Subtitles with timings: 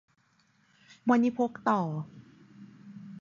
[1.09, 1.81] วณิพกต่อ